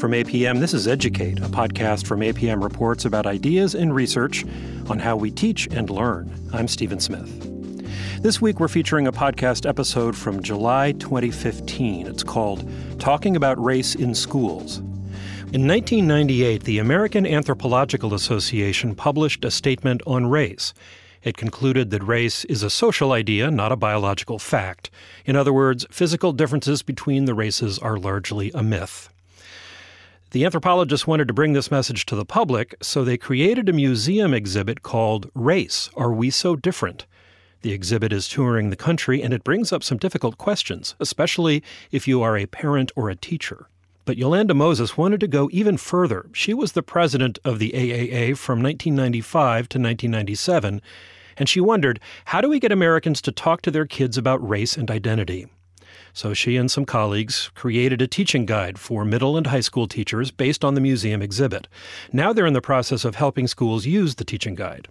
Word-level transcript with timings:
From 0.00 0.12
APM, 0.12 0.60
this 0.60 0.72
is 0.72 0.88
Educate, 0.88 1.40
a 1.40 1.48
podcast 1.50 2.06
from 2.06 2.20
APM 2.20 2.62
Reports 2.62 3.04
about 3.04 3.26
ideas 3.26 3.74
and 3.74 3.94
research 3.94 4.46
on 4.88 4.98
how 4.98 5.14
we 5.14 5.30
teach 5.30 5.66
and 5.66 5.90
learn. 5.90 6.32
I'm 6.54 6.68
Stephen 6.68 7.00
Smith. 7.00 7.28
This 8.22 8.40
week, 8.40 8.60
we're 8.60 8.68
featuring 8.68 9.06
a 9.06 9.12
podcast 9.12 9.68
episode 9.68 10.16
from 10.16 10.42
July 10.42 10.92
2015. 10.92 12.06
It's 12.06 12.22
called 12.22 12.66
Talking 12.98 13.36
About 13.36 13.62
Race 13.62 13.94
in 13.94 14.14
Schools. 14.14 14.78
In 15.52 15.68
1998, 15.68 16.64
the 16.64 16.78
American 16.78 17.26
Anthropological 17.26 18.14
Association 18.14 18.94
published 18.94 19.44
a 19.44 19.50
statement 19.50 20.00
on 20.06 20.30
race. 20.30 20.72
It 21.22 21.36
concluded 21.36 21.90
that 21.90 22.02
race 22.02 22.46
is 22.46 22.62
a 22.62 22.70
social 22.70 23.12
idea, 23.12 23.50
not 23.50 23.70
a 23.70 23.76
biological 23.76 24.38
fact. 24.38 24.88
In 25.26 25.36
other 25.36 25.52
words, 25.52 25.84
physical 25.90 26.32
differences 26.32 26.80
between 26.80 27.26
the 27.26 27.34
races 27.34 27.78
are 27.78 27.98
largely 27.98 28.50
a 28.54 28.62
myth. 28.62 29.10
The 30.32 30.44
anthropologists 30.44 31.08
wanted 31.08 31.26
to 31.26 31.34
bring 31.34 31.54
this 31.54 31.72
message 31.72 32.06
to 32.06 32.14
the 32.14 32.24
public, 32.24 32.76
so 32.80 33.02
they 33.02 33.16
created 33.16 33.68
a 33.68 33.72
museum 33.72 34.32
exhibit 34.32 34.84
called 34.84 35.28
Race 35.34 35.90
Are 35.96 36.12
We 36.12 36.30
So 36.30 36.54
Different? 36.54 37.04
The 37.62 37.72
exhibit 37.72 38.12
is 38.12 38.28
touring 38.28 38.70
the 38.70 38.76
country 38.76 39.24
and 39.24 39.34
it 39.34 39.42
brings 39.42 39.72
up 39.72 39.82
some 39.82 39.98
difficult 39.98 40.38
questions, 40.38 40.94
especially 41.00 41.64
if 41.90 42.06
you 42.06 42.22
are 42.22 42.36
a 42.36 42.46
parent 42.46 42.92
or 42.94 43.10
a 43.10 43.16
teacher. 43.16 43.66
But 44.04 44.18
Yolanda 44.18 44.54
Moses 44.54 44.96
wanted 44.96 45.18
to 45.18 45.26
go 45.26 45.48
even 45.50 45.76
further. 45.76 46.26
She 46.32 46.54
was 46.54 46.72
the 46.72 46.82
president 46.84 47.40
of 47.44 47.58
the 47.58 47.72
AAA 47.72 48.38
from 48.38 48.62
1995 48.62 49.68
to 49.70 49.78
1997, 49.78 50.80
and 51.38 51.48
she 51.48 51.60
wondered 51.60 51.98
how 52.26 52.40
do 52.40 52.48
we 52.48 52.60
get 52.60 52.70
Americans 52.70 53.20
to 53.22 53.32
talk 53.32 53.62
to 53.62 53.72
their 53.72 53.84
kids 53.84 54.16
about 54.16 54.48
race 54.48 54.76
and 54.76 54.92
identity? 54.92 55.48
So 56.12 56.34
she 56.34 56.56
and 56.56 56.70
some 56.70 56.84
colleagues 56.84 57.50
created 57.54 58.02
a 58.02 58.06
teaching 58.06 58.46
guide 58.46 58.78
for 58.78 59.04
middle 59.04 59.36
and 59.36 59.46
high 59.46 59.60
school 59.60 59.86
teachers 59.86 60.30
based 60.30 60.64
on 60.64 60.74
the 60.74 60.80
museum 60.80 61.22
exhibit. 61.22 61.68
Now 62.12 62.32
they're 62.32 62.46
in 62.46 62.52
the 62.52 62.60
process 62.60 63.04
of 63.04 63.14
helping 63.14 63.46
schools 63.46 63.86
use 63.86 64.16
the 64.16 64.24
teaching 64.24 64.54
guide. 64.54 64.88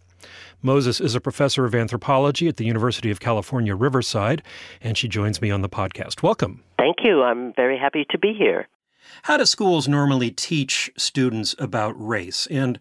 Moses 0.62 1.00
is 1.00 1.16
a 1.16 1.22
professor 1.22 1.66
of 1.66 1.74
anthropology 1.74 2.48
at 2.48 2.58
the 2.58 2.66
University 2.66 3.10
of 3.12 3.20
California, 3.20 3.76
Riverside, 3.76 4.44
and 4.82 4.98
she 4.98 5.08
joins 5.08 5.42
me 5.42 5.52
on 5.52 5.62
the 5.62 5.70
podcast. 5.70 6.22
Welcome. 6.22 6.64
Thank 6.78 6.98
you. 7.04 7.24
I'm 7.24 7.54
very 7.54 7.78
happy 7.78 8.06
to 8.10 8.18
be 8.18 8.34
here. 8.34 8.68
How 9.24 9.38
do 9.38 9.46
schools 9.46 9.88
normally 9.88 10.32
teach 10.32 10.92
students 10.98 11.56
about 11.58 11.94
race, 11.98 12.48
and 12.48 12.80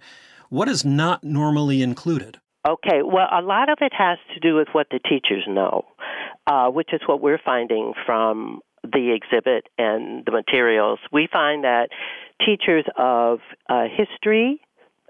what 0.51 0.69
is 0.69 0.85
not 0.85 1.23
normally 1.25 1.83
included? 1.83 2.41
Okay, 2.67 3.03
well, 3.05 3.29
a 3.31 3.41
lot 3.41 3.69
of 3.69 3.79
it 3.81 3.93
has 3.97 4.19
to 4.35 4.41
do 4.41 4.57
with 4.57 4.69
what 4.73 4.89
the 4.91 4.99
teachers 4.99 5.45
know, 5.47 5.85
uh, 6.47 6.69
which 6.69 6.93
is 6.93 7.01
what 7.07 7.21
we're 7.21 7.41
finding 7.45 7.93
from 8.05 8.61
the 8.83 9.15
exhibit 9.15 9.69
and 9.79 10.25
the 10.25 10.33
materials. 10.33 10.99
We 11.13 11.29
find 11.33 11.65
that 11.65 11.89
teachers 12.45 12.85
of 12.97 13.39
uh, 13.69 13.85
history 13.97 14.61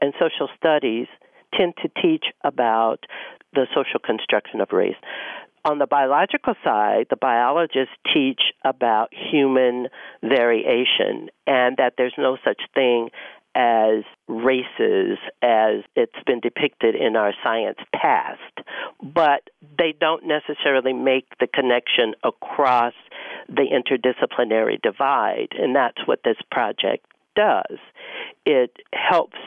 and 0.00 0.12
social 0.20 0.48
studies 0.56 1.06
tend 1.54 1.74
to 1.82 1.88
teach 2.02 2.26
about 2.44 3.04
the 3.54 3.66
social 3.74 4.00
construction 4.04 4.60
of 4.60 4.68
race. 4.72 4.96
On 5.64 5.78
the 5.78 5.86
biological 5.86 6.54
side, 6.62 7.06
the 7.10 7.16
biologists 7.16 7.94
teach 8.14 8.40
about 8.64 9.12
human 9.12 9.88
variation 10.22 11.28
and 11.46 11.76
that 11.78 11.94
there's 11.98 12.14
no 12.16 12.36
such 12.44 12.60
thing 12.74 13.10
as 13.58 14.04
races 14.28 15.18
as 15.42 15.82
it's 15.96 16.12
been 16.26 16.38
depicted 16.38 16.94
in 16.94 17.16
our 17.16 17.34
science 17.42 17.78
past, 17.92 18.40
but 19.02 19.50
they 19.76 19.92
don't 20.00 20.24
necessarily 20.24 20.92
make 20.92 21.26
the 21.40 21.48
connection 21.48 22.14
across 22.22 22.94
the 23.48 23.64
interdisciplinary 23.64 24.80
divide, 24.80 25.48
and 25.58 25.74
that's 25.74 25.98
what 26.06 26.20
this 26.24 26.36
project 26.52 27.04
does. 27.34 27.78
It 28.46 28.76
helps 28.92 29.38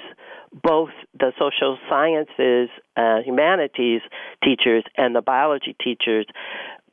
both 0.61 0.89
the 1.17 1.31
social 1.39 1.77
sciences, 1.89 2.69
uh, 2.97 3.21
humanities 3.23 4.01
teachers, 4.43 4.83
and 4.97 5.15
the 5.15 5.21
biology 5.21 5.75
teachers 5.81 6.25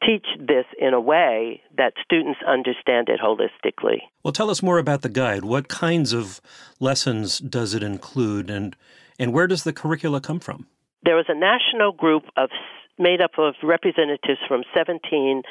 teach 0.06 0.26
this 0.38 0.64
in 0.78 0.94
a 0.94 1.00
way 1.00 1.62
that 1.76 1.94
students 2.04 2.40
understand 2.46 3.08
it 3.08 3.20
holistically. 3.20 3.98
Well, 4.22 4.32
tell 4.32 4.50
us 4.50 4.62
more 4.62 4.78
about 4.78 5.02
the 5.02 5.08
guide. 5.08 5.44
What 5.44 5.68
kinds 5.68 6.12
of 6.12 6.40
lessons 6.80 7.38
does 7.38 7.74
it 7.74 7.82
include, 7.82 8.50
and, 8.50 8.76
and 9.18 9.32
where 9.32 9.46
does 9.46 9.64
the 9.64 9.72
curricula 9.72 10.20
come 10.20 10.40
from? 10.40 10.66
There 11.04 11.16
was 11.16 11.26
a 11.28 11.34
national 11.34 11.92
group 11.92 12.24
of 12.36 12.50
made 12.98 13.20
up 13.20 13.38
of 13.38 13.54
representatives 13.62 14.40
from 14.48 14.64
17 14.74 15.42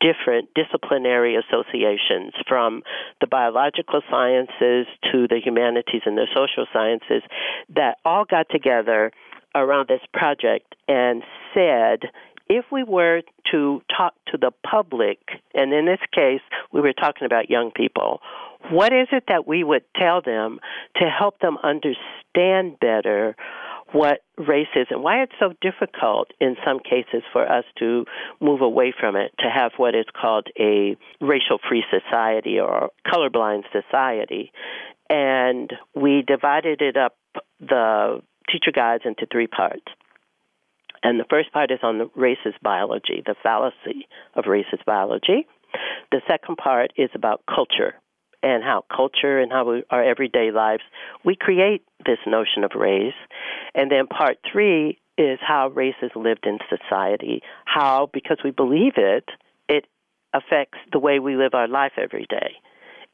different 0.00 0.48
disciplinary 0.54 1.36
associations, 1.36 2.32
from 2.48 2.82
the 3.20 3.26
biological 3.26 4.00
sciences 4.10 4.86
to 5.12 5.28
the 5.28 5.40
humanities 5.44 6.02
and 6.06 6.16
the 6.16 6.26
social 6.34 6.66
sciences, 6.72 7.22
that 7.74 7.98
all 8.04 8.24
got 8.24 8.46
together 8.50 9.12
around 9.54 9.88
this 9.88 10.00
project 10.12 10.74
and 10.88 11.22
said 11.52 12.10
if 12.48 12.64
we 12.70 12.84
were 12.84 13.22
to 13.50 13.82
talk 13.96 14.14
to 14.28 14.38
the 14.38 14.52
public, 14.68 15.18
and 15.54 15.72
in 15.72 15.86
this 15.86 16.00
case, 16.14 16.42
we 16.72 16.80
were 16.80 16.92
talking 16.92 17.26
about 17.26 17.50
young 17.50 17.70
people, 17.74 18.20
what 18.70 18.92
is 18.92 19.08
it 19.12 19.24
that 19.28 19.46
we 19.46 19.62
would 19.62 19.84
tell 19.96 20.22
them 20.22 20.58
to 20.96 21.04
help 21.04 21.38
them 21.40 21.56
understand 21.62 22.78
better 22.80 23.36
what 23.92 24.20
race 24.36 24.68
is 24.74 24.86
and 24.90 25.02
why 25.02 25.22
it's 25.22 25.32
so 25.38 25.52
difficult 25.60 26.28
in 26.40 26.56
some 26.66 26.80
cases 26.80 27.22
for 27.32 27.50
us 27.50 27.64
to 27.78 28.04
move 28.40 28.60
away 28.60 28.92
from 28.98 29.14
it, 29.14 29.32
to 29.38 29.48
have 29.48 29.72
what 29.76 29.94
is 29.94 30.06
called 30.20 30.48
a 30.58 30.96
racial 31.20 31.58
free 31.68 31.84
society 31.90 32.58
or 32.58 32.90
colorblind 33.06 33.62
society. 33.70 34.50
And 35.08 35.72
we 35.94 36.24
divided 36.26 36.82
it 36.82 36.96
up, 36.96 37.16
the 37.60 38.20
teacher 38.50 38.72
guides, 38.74 39.04
into 39.06 39.26
three 39.30 39.46
parts. 39.46 39.84
And 41.04 41.20
the 41.20 41.26
first 41.28 41.52
part 41.52 41.70
is 41.70 41.80
on 41.82 41.98
the 41.98 42.06
racist 42.16 42.60
biology, 42.62 43.22
the 43.24 43.36
fallacy 43.42 44.08
of 44.34 44.44
racist 44.44 44.84
biology. 44.86 45.46
The 46.10 46.22
second 46.26 46.56
part 46.56 46.92
is 46.96 47.10
about 47.14 47.42
culture 47.46 47.94
and 48.42 48.64
how 48.64 48.84
culture 48.94 49.38
and 49.38 49.52
how 49.52 49.70
we, 49.70 49.82
our 49.90 50.02
everyday 50.02 50.50
lives 50.50 50.82
we 51.24 51.36
create 51.36 51.82
this 52.06 52.18
notion 52.26 52.64
of 52.64 52.72
race. 52.74 53.14
And 53.74 53.90
then 53.90 54.06
part 54.06 54.38
three 54.50 54.98
is 55.18 55.38
how 55.46 55.68
race 55.68 55.94
is 56.02 56.10
lived 56.16 56.46
in 56.46 56.58
society. 56.70 57.42
How, 57.66 58.08
because 58.12 58.38
we 58.42 58.50
believe 58.50 58.94
it, 58.96 59.28
it 59.68 59.86
affects 60.32 60.78
the 60.90 60.98
way 60.98 61.18
we 61.18 61.36
live 61.36 61.54
our 61.54 61.68
life 61.68 61.92
every 61.96 62.26
day. 62.28 62.54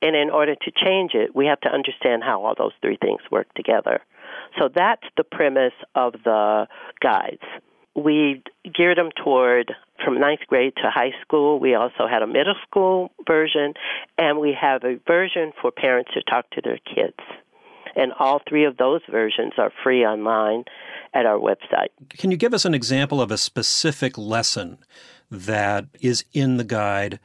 And 0.03 0.17
in 0.17 0.31
order 0.31 0.55
to 0.55 0.71
change 0.71 1.12
it, 1.15 1.34
we 1.34 1.47
have 1.47 1.61
to 1.61 1.69
understand 1.69 2.22
how 2.25 2.43
all 2.45 2.55
those 2.57 2.72
three 2.81 2.99
things 3.01 3.21
work 3.31 3.53
together. 3.55 4.01
So 4.59 4.69
that's 4.75 5.05
the 5.17 5.25
premise 5.25 5.75
of 5.95 6.15
the 6.25 6.67
guides 7.03 7.43
we 7.95 8.43
geared 8.75 8.99
them 8.99 9.11
toward 9.23 9.73
from 10.05 10.21
ninth 10.21 10.41
grade 10.47 10.75
to 10.77 10.91
high 10.91 11.12
school. 11.23 11.59
We 11.59 11.75
also 11.75 12.06
had 12.09 12.23
a 12.23 12.27
middle 12.27 12.55
school 12.67 13.11
version, 13.27 13.75
and 14.17 14.39
we 14.39 14.56
have 14.59 14.84
a 14.84 14.99
version 15.06 15.53
for 15.61 15.71
parents 15.71 16.11
to 16.15 16.23
talk 16.23 16.49
to 16.51 16.61
their 16.62 16.78
kids. 16.78 17.19
And 17.97 18.12
all 18.19 18.41
three 18.49 18.65
of 18.65 18.77
those 18.77 19.01
versions 19.11 19.55
are 19.59 19.73
free 19.83 20.05
online 20.05 20.65
at 21.12 21.27
our 21.27 21.39
website. 21.39 21.89
Can 22.11 22.31
you 22.31 22.37
give 22.37 22.55
us 22.55 22.65
an 22.65 22.75
example 22.75 23.21
of 23.21 23.33
a 23.33 23.37
specific 23.37 24.17
lesson 24.17 24.78
that 25.31 25.87
is 26.01 26.25
in 26.33 26.57
the 26.57 26.65
guide? 26.65 27.19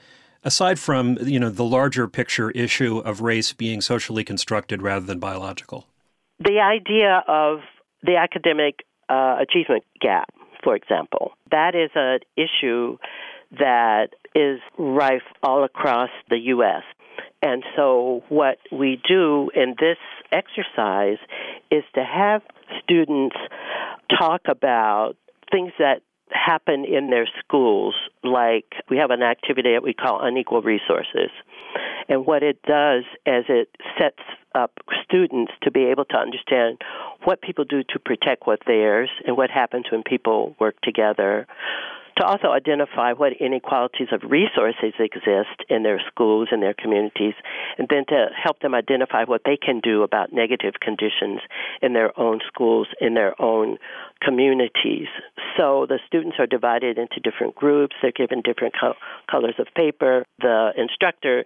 Aside 0.43 0.79
from 0.79 1.17
you 1.21 1.39
know 1.39 1.49
the 1.49 1.63
larger 1.63 2.07
picture 2.07 2.51
issue 2.51 2.99
of 2.99 3.21
race 3.21 3.53
being 3.53 3.81
socially 3.81 4.23
constructed 4.23 4.81
rather 4.81 5.05
than 5.05 5.19
biological, 5.19 5.87
the 6.39 6.59
idea 6.59 7.23
of 7.27 7.61
the 8.03 8.15
academic 8.17 8.85
uh, 9.09 9.37
achievement 9.39 9.83
gap 9.99 10.29
for 10.65 10.75
example. 10.75 11.31
That 11.51 11.75
is 11.75 11.91
an 11.95 12.19
issue 12.35 12.97
that 13.51 14.07
is 14.33 14.59
rife 14.77 15.21
all 15.41 15.63
across 15.63 16.09
the 16.29 16.37
U.S. 16.55 16.83
And 17.41 17.63
so, 17.77 18.23
what 18.27 18.57
we 18.71 18.99
do 19.07 19.49
in 19.55 19.75
this 19.79 19.99
exercise 20.31 21.19
is 21.71 21.83
to 21.93 22.03
have 22.03 22.41
students 22.83 23.37
talk 24.19 24.41
about 24.49 25.13
things 25.51 25.71
that 25.79 26.01
happen 26.31 26.85
in 26.85 27.11
their 27.11 27.29
schools, 27.39 27.93
like 28.23 28.65
we 28.89 28.97
have 28.97 29.11
an 29.11 29.21
activity 29.21 29.73
that 29.73 29.83
we 29.83 29.93
call 29.93 30.19
unequal 30.21 30.61
resources. 30.63 31.29
And 32.09 32.25
what 32.25 32.43
it 32.43 32.61
does 32.63 33.03
is 33.25 33.45
it 33.47 33.69
sets 33.99 34.23
up 34.55 34.71
students 35.03 35.51
to 35.63 35.71
be 35.71 35.85
able 35.85 36.05
to 36.05 36.17
understand 36.17 36.79
what 37.25 37.41
people 37.41 37.65
do 37.65 37.83
to 37.83 37.99
protect 37.99 38.45
what's 38.45 38.65
theirs 38.65 39.09
and 39.25 39.35
what 39.35 39.49
happens 39.49 39.85
when 39.91 40.03
people 40.03 40.55
work 40.59 40.75
together 40.81 41.47
to 42.17 42.25
also 42.25 42.47
identify 42.47 43.11
what 43.11 43.33
inequalities 43.39 44.07
of 44.11 44.21
resources 44.29 44.93
exist 44.99 45.67
in 45.69 45.83
their 45.83 46.01
schools 46.07 46.47
and 46.51 46.63
their 46.63 46.73
communities, 46.73 47.33
and 47.77 47.87
then 47.89 48.05
to 48.07 48.27
help 48.41 48.59
them 48.59 48.73
identify 48.73 49.25
what 49.25 49.41
they 49.43 49.57
can 49.57 49.81
do 49.81 50.03
about 50.03 50.31
negative 50.31 50.75
conditions 50.79 51.41
in 51.81 51.93
their 51.93 52.17
own 52.17 52.39
schools, 52.47 52.87
in 53.01 53.15
their 53.15 53.39
own 53.41 53.77
communities. 54.21 55.07
So 55.57 55.85
the 55.87 55.99
students 56.07 56.37
are 56.39 56.47
divided 56.47 56.97
into 56.97 57.19
different 57.19 57.55
groups, 57.55 57.95
they're 58.01 58.11
given 58.11 58.41
different 58.41 58.75
co- 58.79 58.95
colors 59.29 59.55
of 59.59 59.67
paper. 59.75 60.25
The 60.39 60.71
instructor 60.77 61.43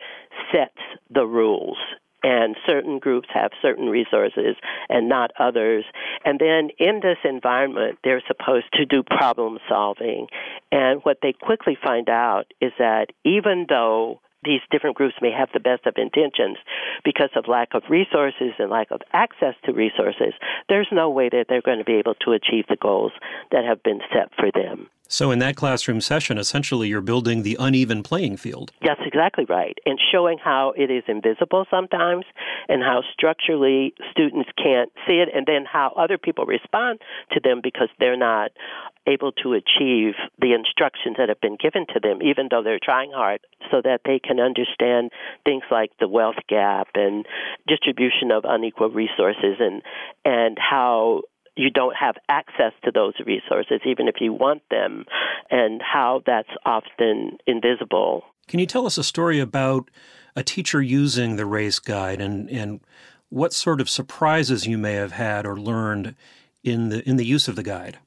sets 0.51 0.77
the 1.09 1.25
rules 1.25 1.77
and 2.23 2.55
certain 2.67 2.99
groups 2.99 3.27
have 3.33 3.51
certain 3.61 3.87
resources 3.87 4.55
and 4.89 5.09
not 5.09 5.31
others. 5.39 5.85
And 6.25 6.39
then 6.39 6.69
in 6.77 6.99
this 7.01 7.17
environment, 7.23 7.99
they're 8.03 8.23
supposed 8.27 8.67
to 8.73 8.85
do 8.85 9.03
problem 9.03 9.59
solving. 9.67 10.27
And 10.71 11.01
what 11.03 11.19
they 11.21 11.33
quickly 11.33 11.77
find 11.81 12.09
out 12.09 12.45
is 12.61 12.71
that 12.77 13.07
even 13.23 13.65
though 13.69 14.19
these 14.43 14.61
different 14.71 14.95
groups 14.95 15.15
may 15.21 15.31
have 15.31 15.49
the 15.53 15.59
best 15.59 15.85
of 15.85 15.95
intentions 15.97 16.57
because 17.03 17.29
of 17.35 17.47
lack 17.47 17.69
of 17.73 17.83
resources 17.89 18.53
and 18.57 18.69
lack 18.69 18.91
of 18.91 19.01
access 19.11 19.55
to 19.65 19.73
resources, 19.73 20.33
there's 20.69 20.87
no 20.91 21.09
way 21.09 21.29
that 21.29 21.45
they're 21.49 21.61
going 21.61 21.79
to 21.79 21.83
be 21.83 21.99
able 21.99 22.15
to 22.15 22.31
achieve 22.31 22.65
the 22.69 22.77
goals 22.81 23.11
that 23.51 23.65
have 23.65 23.83
been 23.83 23.99
set 24.13 24.29
for 24.35 24.49
them. 24.53 24.89
So, 25.11 25.31
in 25.31 25.39
that 25.39 25.55
classroom 25.55 26.01
session, 26.01 26.37
essentially 26.37 26.87
you're 26.87 27.01
building 27.01 27.41
the 27.41 27.57
uneven 27.59 28.03
playing 28.03 28.37
field. 28.37 28.71
That's 28.85 29.01
exactly 29.03 29.43
right. 29.49 29.75
And 29.87 29.99
showing 30.11 30.37
how 30.37 30.73
it 30.77 30.91
is 30.91 31.03
invisible 31.07 31.65
sometimes 31.71 32.25
and 32.67 32.83
how 32.83 33.01
structurally 33.11 33.95
students 34.11 34.51
can't 34.55 34.91
see 35.07 35.15
it, 35.15 35.29
and 35.33 35.47
then 35.47 35.65
how 35.65 35.93
other 35.97 36.19
people 36.19 36.45
respond 36.45 36.99
to 37.31 37.39
them 37.43 37.59
because 37.63 37.89
they're 37.99 38.15
not 38.15 38.51
able 39.07 39.31
to 39.31 39.53
achieve 39.53 40.13
the 40.39 40.53
instructions 40.53 41.15
that 41.17 41.27
have 41.27 41.41
been 41.41 41.57
given 41.59 41.87
to 41.87 41.99
them, 41.99 42.21
even 42.21 42.47
though 42.51 42.61
they're 42.61 42.79
trying 42.81 43.11
hard, 43.11 43.39
so 43.71 43.81
that 43.83 44.01
they 44.05 44.19
can 44.19 44.39
understand 44.39 45.09
things 45.43 45.63
like 45.71 45.89
the 45.99 46.07
wealth 46.07 46.37
gap 46.47 46.89
and 46.93 47.25
distribution 47.67 48.29
of 48.31 48.43
unequal 48.47 48.91
resources 48.91 49.57
and, 49.59 49.81
and 50.23 50.57
how 50.59 51.23
you 51.59 51.69
don't 51.69 51.95
have 51.95 52.15
access 52.29 52.71
to 52.85 52.91
those 52.91 53.13
resources, 53.25 53.81
even 53.85 54.07
if 54.07 54.15
you 54.21 54.31
want 54.31 54.61
them, 54.71 55.05
and 55.51 55.81
how 55.81 56.21
that's 56.25 56.49
often 56.65 57.37
invisible. 57.45 58.23
Can 58.47 58.59
you 58.59 58.65
tell 58.65 58.85
us 58.85 58.97
a 58.97 59.03
story 59.03 59.39
about 59.39 59.91
a 60.37 60.43
teacher 60.43 60.81
using 60.81 61.35
the 61.35 61.45
race 61.45 61.79
guide 61.79 62.21
and, 62.21 62.49
and 62.49 62.79
what 63.27 63.51
sort 63.51 63.81
of 63.81 63.89
surprises 63.89 64.65
you 64.65 64.77
may 64.77 64.93
have 64.93 65.11
had 65.11 65.45
or 65.45 65.59
learned 65.59 66.15
in 66.63 66.89
the 66.89 67.07
in 67.07 67.17
the 67.17 67.25
use 67.25 67.47
of 67.47 67.55
the 67.55 67.63
guide? 67.63 67.97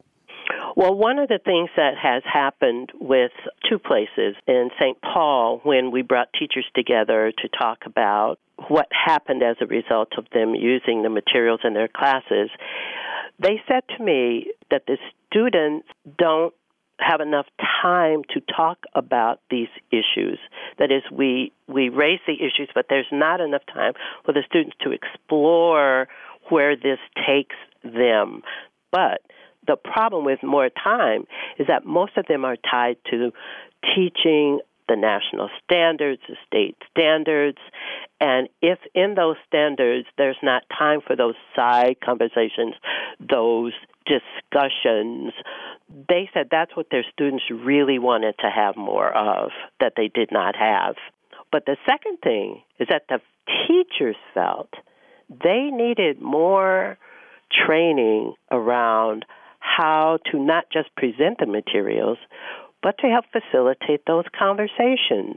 Well, 0.75 0.95
one 0.95 1.19
of 1.19 1.29
the 1.29 1.39
things 1.45 1.69
that 1.77 1.95
has 2.03 2.23
happened 2.25 2.91
with 2.99 3.33
two 3.69 3.79
places 3.79 4.35
in 4.49 4.71
St. 4.81 4.97
Paul 5.03 5.61
when 5.65 5.91
we 5.91 6.01
brought 6.01 6.29
teachers 6.33 6.65
together 6.75 7.33
to 7.39 7.49
talk 7.49 7.81
about 7.85 8.39
what 8.69 8.89
happened 8.91 9.43
as 9.43 9.57
a 9.61 9.67
result 9.67 10.13
of 10.17 10.27
them 10.33 10.55
using 10.55 11.03
the 11.03 11.11
materials 11.11 11.61
in 11.65 11.75
their 11.75 11.89
classes 11.89 12.49
they 13.43 13.61
said 13.69 13.83
to 13.97 14.05
me 14.05 14.53
that 14.71 14.85
the 14.87 14.97
students 15.29 15.89
don't 16.19 16.55
have 16.99 17.21
enough 17.21 17.47
time 17.83 18.23
to 18.33 18.41
talk 18.55 18.79
about 18.95 19.41
these 19.51 19.69
issues. 19.91 20.39
That 20.79 20.93
is, 20.93 21.03
we 21.11 21.53
we 21.67 21.89
raise 21.89 22.21
the 22.27 22.35
issues, 22.35 22.69
but 22.75 22.87
there's 22.89 23.07
not 23.11 23.41
enough 23.41 23.63
time 23.73 23.95
for 24.25 24.33
the 24.33 24.43
students 24.47 24.77
to 24.83 24.93
explore 24.93 26.09
where 26.49 26.77
this 26.77 26.99
takes 27.27 27.57
them. 27.83 28.43
But 28.91 29.23
the 29.67 29.77
problem 29.77 30.25
with 30.25 30.43
more 30.43 30.69
time 30.69 31.25
is 31.59 31.67
that 31.69 31.85
most 31.85 32.17
of 32.17 32.27
them 32.27 32.45
are 32.45 32.57
tied 32.57 32.97
to 33.11 33.33
teaching 33.95 34.61
the 34.93 35.01
national 35.01 35.49
standards, 35.65 36.21
the 36.29 36.37
state 36.47 36.77
standards, 36.91 37.59
and 38.21 38.49
if 38.61 38.79
in 38.95 39.15
those 39.15 39.37
standards 39.49 40.07
there's 40.19 40.37
not 40.43 40.63
time 40.77 41.01
for 41.07 41.17
those 41.17 41.35
side 41.57 41.97
conversations, 42.05 42.75
those 43.19 43.73
discussions, 44.05 45.33
they 46.09 46.29
said 46.35 46.49
that's 46.51 46.77
what 46.77 46.87
their 46.91 47.05
students 47.13 47.45
really 47.51 47.99
wanted 47.99 48.35
to 48.41 48.51
have 48.51 48.77
more 48.77 49.11
of 49.11 49.51
that 49.81 49.95
they 49.97 50.09
did 50.09 50.31
not 50.31 50.55
have. 50.57 50.97
But 51.51 51.65
the 51.67 51.77
second 51.89 52.19
thing 52.23 52.63
is 52.79 52.89
that 52.91 53.05
the 53.09 53.21
teachers 53.67 54.17
felt 54.35 54.71
they 55.29 55.71
needed 55.73 56.21
more 56.21 56.99
training 57.67 58.35
around 58.51 59.25
how 59.59 60.19
to 60.31 60.39
not 60.39 60.65
just 60.73 60.95
present 60.97 61.39
the 61.39 61.47
materials, 61.47 62.19
but 62.83 62.99
to 62.99 63.09
help 63.09 63.25
facilitate 63.33 64.07
those 64.07 64.25
conversations. 64.37 65.37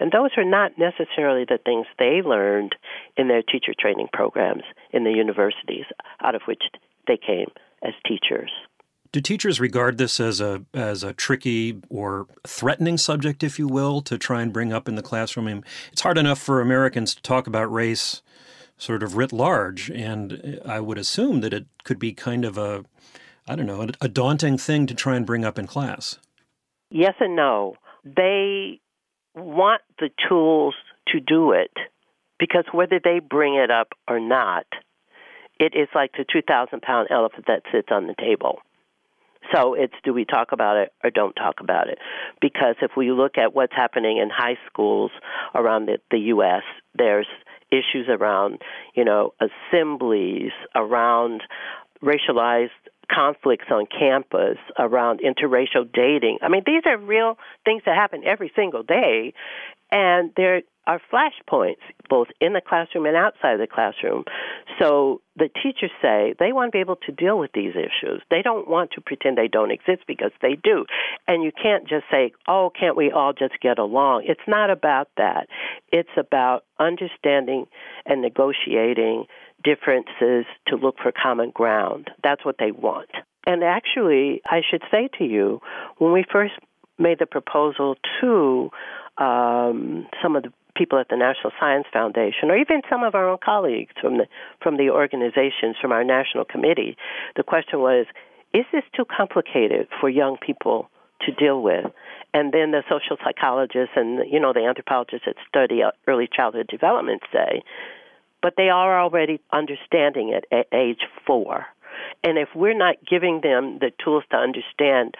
And 0.00 0.12
those 0.12 0.30
are 0.36 0.44
not 0.44 0.72
necessarily 0.78 1.44
the 1.44 1.58
things 1.64 1.86
they 1.98 2.22
learned 2.24 2.74
in 3.16 3.28
their 3.28 3.42
teacher 3.42 3.72
training 3.78 4.08
programs 4.12 4.62
in 4.92 5.04
the 5.04 5.12
universities 5.12 5.84
out 6.20 6.34
of 6.34 6.42
which 6.46 6.62
they 7.06 7.18
came 7.18 7.48
as 7.82 7.92
teachers. 8.06 8.50
Do 9.12 9.20
teachers 9.20 9.60
regard 9.60 9.98
this 9.98 10.20
as 10.20 10.40
a 10.40 10.64
as 10.74 11.02
a 11.02 11.12
tricky 11.12 11.80
or 11.88 12.26
threatening 12.46 12.98
subject, 12.98 13.42
if 13.42 13.58
you 13.58 13.68
will, 13.68 14.02
to 14.02 14.18
try 14.18 14.42
and 14.42 14.52
bring 14.52 14.72
up 14.72 14.88
in 14.88 14.96
the 14.96 15.02
classroom? 15.02 15.46
I 15.46 15.54
mean, 15.54 15.64
it's 15.92 16.02
hard 16.02 16.18
enough 16.18 16.38
for 16.38 16.60
Americans 16.60 17.14
to 17.14 17.22
talk 17.22 17.46
about 17.46 17.72
race 17.72 18.20
sort 18.76 19.02
of 19.02 19.16
writ 19.16 19.32
large, 19.32 19.90
and 19.90 20.60
I 20.66 20.80
would 20.80 20.98
assume 20.98 21.40
that 21.40 21.54
it 21.54 21.66
could 21.84 21.98
be 21.98 22.12
kind 22.12 22.44
of 22.44 22.58
a 22.58 22.84
I 23.48 23.54
don't 23.54 23.66
know, 23.66 23.86
a 24.00 24.08
daunting 24.08 24.58
thing 24.58 24.86
to 24.86 24.94
try 24.94 25.14
and 25.16 25.24
bring 25.24 25.44
up 25.44 25.58
in 25.58 25.66
class. 25.66 26.18
Yes 26.90 27.14
and 27.20 27.36
no. 27.36 27.76
They 28.04 28.80
want 29.34 29.82
the 29.98 30.10
tools 30.28 30.74
to 31.08 31.20
do 31.20 31.52
it 31.52 31.72
because 32.38 32.64
whether 32.72 33.00
they 33.02 33.18
bring 33.18 33.54
it 33.54 33.70
up 33.70 33.88
or 34.08 34.20
not, 34.20 34.66
it 35.58 35.72
is 35.74 35.88
like 35.94 36.12
the 36.12 36.24
2,000 36.30 36.82
pound 36.82 37.08
elephant 37.10 37.46
that 37.48 37.62
sits 37.72 37.88
on 37.90 38.06
the 38.06 38.14
table. 38.18 38.58
So 39.54 39.74
it's 39.74 39.94
do 40.04 40.12
we 40.12 40.24
talk 40.24 40.48
about 40.52 40.76
it 40.76 40.92
or 41.04 41.10
don't 41.10 41.34
talk 41.34 41.56
about 41.60 41.88
it? 41.88 41.98
Because 42.40 42.74
if 42.82 42.92
we 42.96 43.12
look 43.12 43.38
at 43.38 43.54
what's 43.54 43.72
happening 43.74 44.18
in 44.18 44.28
high 44.28 44.56
schools 44.66 45.12
around 45.54 45.86
the, 45.86 45.98
the 46.10 46.18
U.S., 46.18 46.62
there's 46.96 47.28
issues 47.70 48.08
around, 48.08 48.60
you 48.94 49.04
know, 49.04 49.34
assemblies, 49.40 50.50
around 50.74 51.42
racialized 52.02 52.70
conflicts 53.12 53.66
on 53.70 53.86
campus 53.86 54.58
around 54.78 55.20
interracial 55.20 55.90
dating. 55.92 56.38
I 56.42 56.48
mean, 56.48 56.62
these 56.66 56.82
are 56.86 56.96
real 56.96 57.38
things 57.64 57.82
that 57.86 57.94
happen 57.94 58.22
every 58.24 58.52
single 58.54 58.82
day, 58.82 59.32
and 59.90 60.30
there 60.36 60.62
are 60.86 61.00
flashpoints 61.12 61.82
both 62.08 62.28
in 62.40 62.52
the 62.52 62.60
classroom 62.60 63.06
and 63.06 63.16
outside 63.16 63.54
of 63.54 63.58
the 63.58 63.66
classroom. 63.66 64.24
So 64.78 65.20
the 65.34 65.48
teachers 65.48 65.90
say 66.00 66.34
they 66.38 66.52
want 66.52 66.68
to 66.68 66.76
be 66.76 66.80
able 66.80 66.96
to 67.06 67.12
deal 67.12 67.38
with 67.38 67.50
these 67.52 67.72
issues. 67.74 68.22
They 68.30 68.42
don't 68.42 68.68
want 68.68 68.92
to 68.92 69.00
pretend 69.00 69.36
they 69.36 69.48
don't 69.48 69.72
exist 69.72 70.02
because 70.06 70.30
they 70.40 70.56
do. 70.62 70.84
And 71.26 71.42
you 71.42 71.50
can't 71.50 71.88
just 71.88 72.04
say, 72.10 72.32
oh, 72.46 72.70
can't 72.78 72.96
we 72.96 73.10
all 73.10 73.32
just 73.32 73.60
get 73.60 73.78
along? 73.78 74.24
It's 74.26 74.40
not 74.46 74.70
about 74.70 75.08
that. 75.16 75.48
It's 75.92 76.16
about 76.16 76.64
understanding 76.78 77.66
and 78.04 78.22
negotiating 78.22 79.24
differences 79.64 80.44
to 80.68 80.76
look 80.76 80.96
for 81.02 81.10
common 81.10 81.50
ground. 81.50 82.10
That's 82.22 82.44
what 82.44 82.56
they 82.58 82.70
want. 82.70 83.10
And 83.46 83.62
actually, 83.64 84.42
I 84.46 84.60
should 84.68 84.82
say 84.90 85.08
to 85.18 85.24
you, 85.24 85.60
when 85.98 86.12
we 86.12 86.24
first 86.30 86.54
made 86.98 87.18
the 87.18 87.26
proposal 87.26 87.96
to 88.20 88.70
um, 89.18 90.06
some 90.22 90.36
of 90.36 90.42
the 90.42 90.52
people 90.76 90.98
at 90.98 91.08
the 91.08 91.16
National 91.16 91.52
Science 91.58 91.86
Foundation, 91.92 92.50
or 92.50 92.56
even 92.56 92.82
some 92.90 93.02
of 93.02 93.14
our 93.14 93.28
own 93.28 93.38
colleagues 93.42 93.92
from 94.00 94.18
the 94.18 94.26
from 94.62 94.76
the 94.76 94.90
organizations, 94.90 95.76
from 95.80 95.92
our 95.92 96.04
national 96.04 96.44
committee, 96.44 96.96
the 97.36 97.42
question 97.42 97.80
was: 97.80 98.06
Is 98.52 98.64
this 98.72 98.84
too 98.94 99.04
complicated 99.04 99.88
for 100.00 100.08
young 100.08 100.36
people 100.44 100.90
to 101.22 101.32
deal 101.32 101.62
with? 101.62 101.86
And 102.34 102.52
then 102.52 102.70
the 102.72 102.82
social 102.90 103.16
psychologists 103.24 103.94
and 103.96 104.30
you 104.30 104.38
know 104.38 104.52
the 104.52 104.66
anthropologists 104.66 105.24
that 105.26 105.36
study 105.48 105.80
early 106.06 106.28
childhood 106.30 106.66
development 106.68 107.22
say 107.32 107.62
but 108.46 108.54
they 108.56 108.68
are 108.68 109.00
already 109.00 109.40
understanding 109.52 110.28
it 110.28 110.44
at 110.52 110.66
age 110.72 111.00
four. 111.26 111.66
And 112.22 112.38
if 112.38 112.48
we're 112.54 112.78
not 112.78 112.96
giving 113.08 113.40
them 113.42 113.78
the 113.80 113.90
tools 114.04 114.22
to 114.30 114.36
understand 114.36 115.16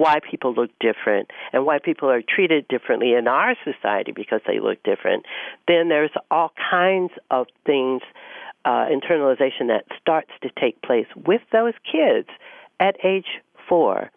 why 0.00 0.18
people 0.18 0.54
look 0.54 0.70
different 0.80 1.30
and 1.52 1.66
why 1.66 1.78
people 1.78 2.08
are 2.08 2.22
treated 2.26 2.66
differently 2.68 3.12
in 3.12 3.28
our 3.28 3.54
society 3.64 4.12
because 4.12 4.40
they 4.46 4.58
look 4.58 4.82
different, 4.82 5.26
then 5.68 5.90
there's 5.90 6.10
all 6.30 6.52
kinds 6.70 7.12
of 7.30 7.46
things, 7.66 8.00
uh, 8.64 8.86
internalization 8.86 9.68
that 9.68 9.84
starts 10.00 10.30
to 10.42 10.48
take 10.58 10.80
place 10.80 11.06
with 11.26 11.42
those 11.52 11.74
kids 11.84 12.28
at 12.80 12.96
age 13.04 13.26
four. 13.68 14.10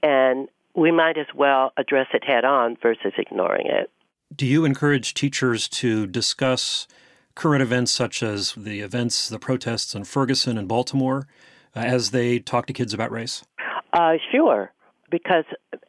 And 0.00 0.48
we 0.76 0.92
might 0.92 1.18
as 1.18 1.26
well 1.34 1.72
address 1.76 2.06
it 2.14 2.22
head 2.22 2.44
on 2.44 2.76
versus 2.80 3.12
ignoring 3.18 3.66
it. 3.66 3.90
Do 4.34 4.46
you 4.46 4.64
encourage 4.64 5.14
teachers 5.14 5.68
to 5.68 6.06
discuss 6.06 6.86
current 7.34 7.62
events 7.62 7.90
such 7.90 8.22
as 8.22 8.52
the 8.56 8.80
events, 8.80 9.28
the 9.28 9.40
protests 9.40 9.92
in 9.92 10.04
Ferguson 10.04 10.56
and 10.56 10.68
Baltimore, 10.68 11.26
uh, 11.74 11.80
as 11.80 12.12
they 12.12 12.38
talk 12.38 12.66
to 12.66 12.72
kids 12.72 12.94
about 12.94 13.10
race? 13.10 13.44
Uh, 13.92 14.14
sure, 14.30 14.72
because 15.10 15.44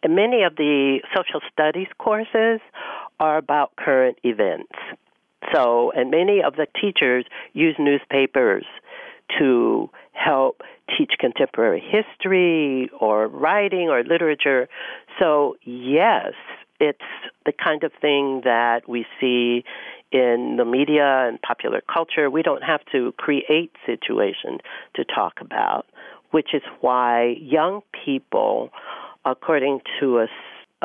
many 0.07 0.43
of 0.43 0.55
the 0.55 0.99
social 1.15 1.41
studies 1.51 1.87
courses 1.97 2.59
are 3.19 3.37
about 3.37 3.75
current 3.75 4.17
events. 4.23 4.73
So, 5.53 5.91
and 5.95 6.11
many 6.11 6.41
of 6.43 6.55
the 6.55 6.67
teachers 6.79 7.25
use 7.53 7.75
newspapers 7.79 8.65
to 9.39 9.89
help 10.13 10.61
teach 10.97 11.13
contemporary 11.19 11.81
history 11.81 12.89
or 12.99 13.27
writing 13.27 13.89
or 13.89 14.03
literature. 14.03 14.67
So, 15.19 15.55
yes, 15.63 16.33
it's 16.79 16.99
the 17.45 17.51
kind 17.51 17.83
of 17.83 17.91
thing 18.01 18.41
that 18.43 18.87
we 18.87 19.05
see 19.19 19.63
in 20.11 20.55
the 20.57 20.65
media 20.65 21.27
and 21.27 21.41
popular 21.41 21.81
culture. 21.81 22.29
We 22.29 22.43
don't 22.43 22.63
have 22.63 22.81
to 22.91 23.13
create 23.17 23.71
situations 23.85 24.59
to 24.95 25.03
talk 25.03 25.39
about, 25.41 25.85
which 26.31 26.53
is 26.53 26.61
why 26.81 27.35
young 27.39 27.81
people, 28.05 28.69
according 29.29 29.81
to 29.99 30.19
a, 30.19 30.27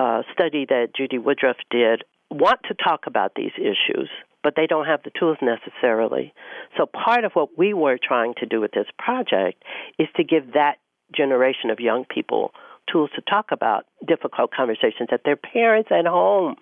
a 0.00 0.22
study 0.32 0.66
that 0.68 0.88
Judy 0.96 1.18
Woodruff 1.18 1.56
did, 1.70 2.02
want 2.30 2.60
to 2.68 2.74
talk 2.74 3.02
about 3.06 3.32
these 3.36 3.52
issues 3.56 4.08
but 4.42 4.54
they 4.56 4.66
don't 4.66 4.86
have 4.86 5.00
the 5.04 5.10
tools 5.18 5.38
necessarily. 5.40 6.34
So 6.76 6.86
part 6.86 7.24
of 7.24 7.32
what 7.34 7.56
we 7.56 7.72
were 7.74 7.98
trying 8.02 8.34
to 8.38 8.46
do 8.46 8.60
with 8.60 8.72
this 8.72 8.86
project 8.98 9.62
is 9.98 10.08
to 10.16 10.24
give 10.24 10.54
that 10.54 10.76
generation 11.16 11.70
of 11.70 11.78
young 11.78 12.04
people 12.12 12.52
tools 12.90 13.10
to 13.14 13.22
talk 13.22 13.46
about 13.52 13.84
difficult 14.06 14.50
conversations 14.52 15.08
that 15.10 15.20
their 15.24 15.36
parents 15.36 15.90
at 15.92 16.06
home 16.06 16.56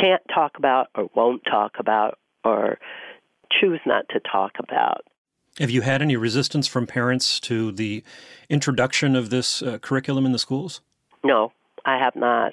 can't 0.00 0.22
talk 0.32 0.52
about 0.56 0.86
or 0.94 1.08
won't 1.14 1.42
talk 1.44 1.72
about 1.78 2.18
or 2.44 2.78
choose 3.60 3.80
not 3.84 4.06
to 4.10 4.20
talk 4.20 4.52
about. 4.58 5.02
Have 5.58 5.70
you 5.70 5.82
had 5.82 6.02
any 6.02 6.16
resistance 6.16 6.66
from 6.66 6.86
parents 6.86 7.38
to 7.40 7.70
the 7.70 8.02
introduction 8.48 9.14
of 9.14 9.30
this 9.30 9.62
uh, 9.62 9.78
curriculum 9.78 10.26
in 10.26 10.32
the 10.32 10.38
schools? 10.38 10.80
No, 11.24 11.52
I 11.84 11.98
have 11.98 12.14
not. 12.14 12.52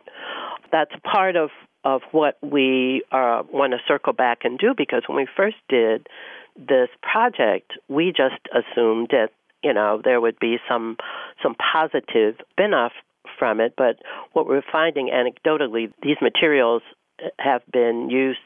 That's 0.72 0.92
part 1.04 1.36
of 1.36 1.50
of 1.84 2.02
what 2.12 2.38
we 2.44 3.04
uh, 3.12 3.42
want 3.52 3.74
to 3.74 3.80
circle 3.88 4.14
back 4.14 4.40
and 4.44 4.60
do 4.60 4.74
because 4.78 5.02
when 5.08 5.18
we 5.18 5.28
first 5.36 5.56
did 5.68 6.08
this 6.56 6.90
project, 7.02 7.72
we 7.88 8.14
just 8.16 8.42
assumed 8.54 9.10
that 9.12 9.30
you 9.64 9.74
know 9.74 10.02
there 10.04 10.22
would 10.22 10.40
be 10.40 10.58
some 10.70 10.98
some 11.42 11.56
positive 11.56 12.36
spin-off 12.52 12.94
from 13.38 13.60
it. 13.60 13.74
But 13.76 13.98
what 14.34 14.48
we're 14.48 14.64
finding 14.72 15.10
anecdotally, 15.10 15.92
these 16.02 16.18
materials 16.22 16.84
have 17.40 17.62
been 17.72 18.10
used 18.10 18.40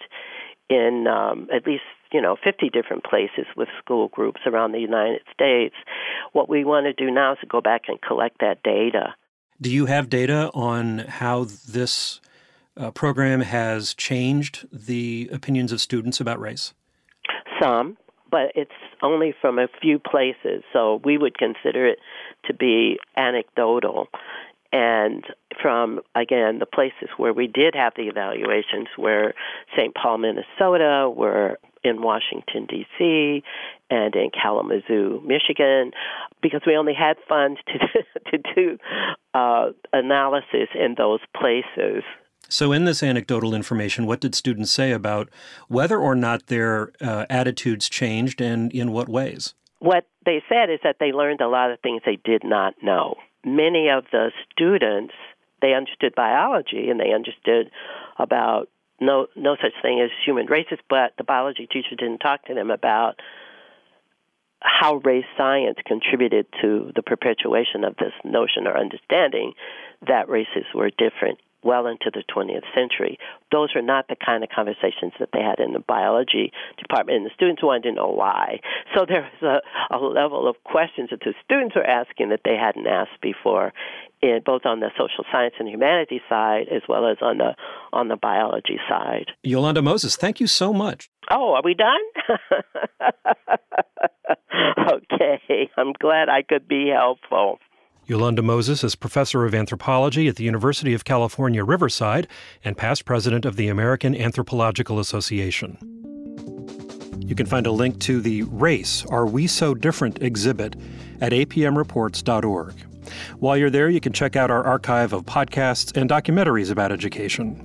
in 0.69 1.05
um, 1.07 1.47
at 1.53 1.67
least 1.67 1.83
you 2.11 2.21
know 2.21 2.37
50 2.43 2.69
different 2.69 3.03
places 3.03 3.45
with 3.55 3.67
school 3.83 4.07
groups 4.07 4.41
around 4.45 4.71
the 4.71 4.79
United 4.79 5.21
States. 5.33 5.75
What 6.33 6.49
we 6.49 6.63
want 6.63 6.85
to 6.85 6.93
do 6.93 7.11
now 7.11 7.33
is 7.33 7.39
to 7.41 7.47
go 7.47 7.61
back 7.61 7.83
and 7.87 8.01
collect 8.01 8.39
that 8.39 8.63
data. 8.63 9.13
Do 9.61 9.71
you 9.71 9.85
have 9.85 10.09
data 10.09 10.51
on 10.53 10.99
how 10.99 11.45
this 11.45 12.19
uh, 12.77 12.91
program 12.91 13.41
has 13.41 13.93
changed 13.93 14.67
the 14.71 15.29
opinions 15.31 15.71
of 15.71 15.79
students 15.79 16.19
about 16.19 16.39
race? 16.39 16.73
Some, 17.61 17.97
but 18.29 18.51
it's 18.53 18.71
only 19.01 19.33
from 19.39 19.59
a 19.59 19.67
few 19.81 19.97
places, 19.97 20.63
so 20.73 20.99
we 21.05 21.17
would 21.17 21.37
consider 21.37 21.87
it 21.87 21.99
to 22.45 22.53
be 22.53 22.99
anecdotal. 23.15 24.09
And 24.73 25.23
from, 25.61 26.01
again, 26.15 26.59
the 26.59 26.65
places 26.65 27.07
where 27.15 27.31
we 27.31 27.47
did 27.47 27.75
have 27.75 27.93
the 27.95 28.09
evaluations 28.09 28.89
were 28.97 29.33
St. 29.77 29.95
Paul, 29.95 30.17
Minnesota, 30.17 31.09
were 31.09 31.59
in 31.85 32.01
Washington, 32.01 32.65
D.C., 32.67 33.43
and 33.89 34.15
in 34.15 34.29
Kalamazoo, 34.31 35.21
Michigan, 35.23 35.91
because 36.41 36.61
we 36.65 36.75
only 36.75 36.93
had 36.93 37.17
funds 37.29 37.59
to, 37.67 38.31
to 38.31 38.53
do 38.55 38.77
uh, 39.33 39.67
analysis 39.93 40.69
in 40.73 40.95
those 40.97 41.19
places. 41.39 42.03
So, 42.47 42.71
in 42.71 42.85
this 42.85 43.01
anecdotal 43.01 43.53
information, 43.53 44.05
what 44.05 44.21
did 44.21 44.35
students 44.35 44.71
say 44.71 44.91
about 44.91 45.29
whether 45.67 45.97
or 45.97 46.15
not 46.15 46.47
their 46.47 46.91
uh, 47.01 47.25
attitudes 47.29 47.89
changed 47.89 48.41
and 48.41 48.71
in 48.71 48.91
what 48.91 49.09
ways? 49.09 49.55
What 49.79 50.07
they 50.25 50.43
said 50.49 50.69
is 50.69 50.79
that 50.83 50.97
they 50.99 51.11
learned 51.11 51.41
a 51.41 51.47
lot 51.47 51.71
of 51.71 51.79
things 51.81 52.01
they 52.05 52.19
did 52.23 52.43
not 52.43 52.75
know 52.83 53.15
many 53.45 53.89
of 53.89 54.05
the 54.11 54.31
students 54.51 55.13
they 55.61 55.73
understood 55.73 56.13
biology 56.15 56.89
and 56.89 56.99
they 56.99 57.13
understood 57.13 57.71
about 58.19 58.69
no 58.99 59.27
no 59.35 59.55
such 59.61 59.73
thing 59.81 60.01
as 60.01 60.09
human 60.25 60.45
races, 60.47 60.79
but 60.89 61.13
the 61.17 61.23
biology 61.23 61.67
teacher 61.67 61.95
didn't 61.97 62.19
talk 62.19 62.45
to 62.45 62.53
them 62.53 62.71
about 62.71 63.19
how 64.61 64.95
race 64.97 65.25
science 65.37 65.77
contributed 65.85 66.47
to 66.61 66.91
the 66.95 67.03
perpetuation 67.03 67.83
of 67.83 67.95
this 67.97 68.13
notion 68.23 68.65
or 68.65 68.77
understanding 68.77 69.53
that 70.07 70.27
races 70.27 70.65
were 70.73 70.89
different 70.89 71.39
well 71.65 71.87
into 71.87 72.11
the 72.13 72.23
20th 72.33 72.63
century. 72.75 73.17
Those 73.51 73.69
were 73.73 73.81
not 73.81 74.07
the 74.07 74.15
kind 74.15 74.43
of 74.43 74.49
conversations 74.49 75.13
that 75.19 75.29
they 75.33 75.41
had 75.41 75.59
in 75.59 75.73
the 75.73 75.79
biology 75.79 76.53
department, 76.77 77.17
and 77.17 77.25
the 77.25 77.33
students 77.33 77.63
wanted 77.63 77.89
to 77.89 77.91
know 77.93 78.09
why. 78.09 78.59
So 78.95 79.05
there 79.07 79.27
was 79.41 79.61
a, 79.91 79.95
a 79.95 79.97
level 79.97 80.47
of 80.47 80.63
questions 80.63 81.09
that 81.09 81.21
the 81.21 81.33
students 81.43 81.75
were 81.75 81.85
asking 81.85 82.29
that 82.29 82.41
they 82.45 82.55
hadn't 82.55 82.87
asked 82.87 83.19
before, 83.21 83.73
in, 84.25 84.41
both 84.45 84.65
on 84.65 84.79
the 84.79 84.89
social 84.97 85.23
science 85.31 85.53
and 85.59 85.69
humanities 85.69 86.21
side 86.27 86.65
as 86.73 86.81
well 86.89 87.07
as 87.07 87.17
on 87.21 87.37
the 87.37 87.55
on 87.93 88.07
the 88.07 88.17
biology 88.17 88.79
side. 88.89 89.31
Yolanda 89.43 89.81
Moses, 89.81 90.15
thank 90.15 90.39
you 90.39 90.47
so 90.47 90.73
much. 90.73 91.09
Oh, 91.31 91.53
are 91.53 91.61
we 91.63 91.73
done? 91.73 92.01
okay, 94.93 95.69
I'm 95.77 95.93
glad 95.93 96.29
I 96.29 96.41
could 96.41 96.67
be 96.67 96.89
helpful. 96.89 97.59
Yolanda 98.07 98.43
Moses 98.43 98.83
is 98.83 98.95
professor 98.95 99.45
of 99.45 99.55
anthropology 99.55 100.27
at 100.27 100.35
the 100.35 100.43
University 100.43 100.93
of 100.93 101.05
California, 101.05 101.63
Riverside, 101.63 102.27
and 102.63 102.77
past 102.77 103.03
president 103.03 103.45
of 103.45 103.55
the 103.55 103.67
American 103.67 104.15
Anthropological 104.15 104.99
Association. 104.99 105.77
You 107.19 107.33
can 107.33 107.47
find 107.47 107.65
a 107.65 107.71
link 107.71 107.99
to 108.01 108.21
the 108.21 108.43
Race 108.43 109.03
Are 109.07 109.25
We 109.25 109.47
So 109.47 109.73
Different 109.73 110.21
exhibit 110.21 110.75
at 111.19 111.31
apmreports.org. 111.31 112.75
While 113.39 113.57
you're 113.57 113.69
there, 113.69 113.89
you 113.89 113.99
can 113.99 114.13
check 114.13 114.35
out 114.35 114.51
our 114.51 114.63
archive 114.63 115.13
of 115.13 115.25
podcasts 115.25 115.95
and 115.95 116.09
documentaries 116.09 116.71
about 116.71 116.91
education. 116.91 117.63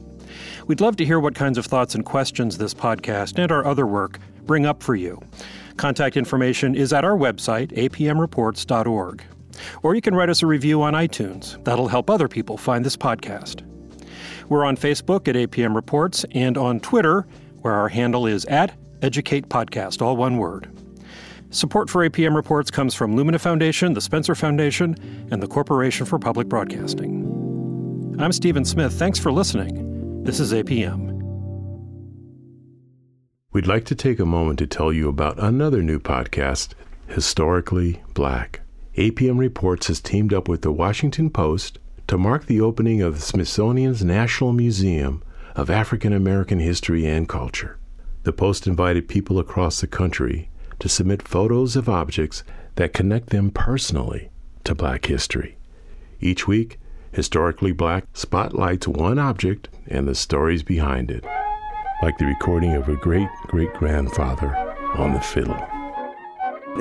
We'd 0.66 0.80
love 0.80 0.96
to 0.96 1.04
hear 1.04 1.20
what 1.20 1.34
kinds 1.34 1.58
of 1.58 1.66
thoughts 1.66 1.94
and 1.94 2.04
questions 2.04 2.58
this 2.58 2.74
podcast 2.74 3.38
and 3.42 3.50
our 3.50 3.64
other 3.64 3.86
work 3.86 4.18
bring 4.44 4.66
up 4.66 4.82
for 4.82 4.94
you. 4.94 5.20
Contact 5.76 6.16
information 6.16 6.74
is 6.74 6.92
at 6.92 7.04
our 7.04 7.16
website, 7.16 7.72
apmreports.org. 7.72 9.22
Or 9.82 9.94
you 9.94 10.00
can 10.00 10.14
write 10.14 10.28
us 10.28 10.42
a 10.42 10.46
review 10.46 10.82
on 10.82 10.94
iTunes. 10.94 11.62
That'll 11.64 11.88
help 11.88 12.08
other 12.08 12.28
people 12.28 12.56
find 12.56 12.84
this 12.84 12.96
podcast. 12.96 13.66
We're 14.48 14.64
on 14.64 14.76
Facebook 14.76 15.28
at 15.28 15.36
APM 15.36 15.74
Reports 15.74 16.24
and 16.32 16.58
on 16.58 16.80
Twitter, 16.80 17.26
where 17.62 17.74
our 17.74 17.88
handle 17.88 18.26
is 18.26 18.44
at 18.46 18.76
Educate 19.02 19.48
Podcast, 19.48 20.02
all 20.02 20.16
one 20.16 20.38
word. 20.38 20.68
Support 21.52 21.90
for 21.90 22.08
APM 22.08 22.36
Reports 22.36 22.70
comes 22.70 22.94
from 22.94 23.16
Lumina 23.16 23.40
Foundation, 23.40 23.92
the 23.92 24.00
Spencer 24.00 24.36
Foundation, 24.36 24.94
and 25.32 25.42
the 25.42 25.48
Corporation 25.48 26.06
for 26.06 26.16
Public 26.16 26.48
Broadcasting. 26.48 28.14
I'm 28.20 28.30
Stephen 28.30 28.64
Smith. 28.64 28.92
Thanks 28.92 29.18
for 29.18 29.32
listening. 29.32 30.22
This 30.22 30.38
is 30.38 30.52
APM. 30.52 31.08
We'd 33.52 33.66
like 33.66 33.84
to 33.86 33.96
take 33.96 34.20
a 34.20 34.24
moment 34.24 34.60
to 34.60 34.68
tell 34.68 34.92
you 34.92 35.08
about 35.08 35.42
another 35.42 35.82
new 35.82 35.98
podcast, 35.98 36.74
Historically 37.08 38.00
Black. 38.14 38.60
APM 38.96 39.36
Reports 39.36 39.88
has 39.88 40.00
teamed 40.00 40.32
up 40.32 40.46
with 40.46 40.62
the 40.62 40.70
Washington 40.70 41.30
Post 41.30 41.80
to 42.06 42.16
mark 42.16 42.46
the 42.46 42.60
opening 42.60 43.02
of 43.02 43.16
the 43.16 43.22
Smithsonian's 43.22 44.04
National 44.04 44.52
Museum 44.52 45.20
of 45.56 45.68
African 45.68 46.12
American 46.12 46.60
History 46.60 47.06
and 47.06 47.28
Culture. 47.28 47.76
The 48.22 48.32
Post 48.32 48.68
invited 48.68 49.08
people 49.08 49.40
across 49.40 49.80
the 49.80 49.88
country 49.88 50.49
to 50.80 50.88
submit 50.88 51.26
photos 51.26 51.76
of 51.76 51.88
objects 51.88 52.42
that 52.76 52.92
connect 52.92 53.30
them 53.30 53.50
personally 53.50 54.30
to 54.64 54.74
black 54.74 55.06
history. 55.06 55.56
Each 56.20 56.46
week, 56.48 56.78
Historically 57.12 57.72
Black 57.72 58.04
spotlights 58.12 58.86
one 58.86 59.18
object 59.18 59.68
and 59.88 60.06
the 60.06 60.14
stories 60.14 60.62
behind 60.62 61.10
it, 61.10 61.24
like 62.02 62.16
the 62.18 62.26
recording 62.26 62.74
of 62.74 62.88
a 62.88 62.96
great 62.96 63.28
great 63.48 63.72
grandfather 63.74 64.54
on 64.94 65.12
the 65.12 65.20
fiddle. 65.20 65.58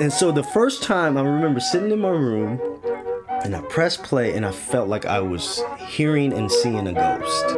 And 0.00 0.12
so 0.12 0.30
the 0.30 0.44
first 0.44 0.84
time 0.84 1.16
I 1.16 1.22
remember 1.22 1.58
sitting 1.58 1.90
in 1.90 1.98
my 1.98 2.10
room 2.10 2.60
and 3.42 3.56
I 3.56 3.60
pressed 3.62 4.04
play 4.04 4.34
and 4.34 4.46
I 4.46 4.52
felt 4.52 4.88
like 4.88 5.04
I 5.04 5.20
was 5.20 5.62
hearing 5.88 6.32
and 6.32 6.50
seeing 6.50 6.86
a 6.86 6.92
ghost. 6.92 7.56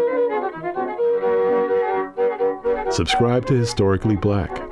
Subscribe 2.96 3.46
to 3.46 3.54
Historically 3.54 4.16
Black 4.16 4.71